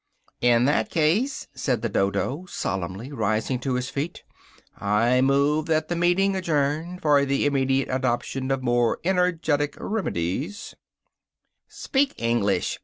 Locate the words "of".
8.49-8.63